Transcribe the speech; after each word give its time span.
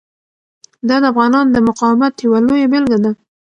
دا 0.87 0.95
د 1.03 1.05
افغانانو 1.13 1.53
د 1.55 1.57
مقاومت 1.67 2.13
یوه 2.25 2.39
لویه 2.47 2.67
بیلګه 2.71 2.97
ده. 3.03 3.11